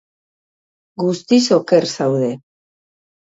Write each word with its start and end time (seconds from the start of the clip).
Guztiz 1.03 1.41
oker 1.59 1.87
zaude. 1.97 2.31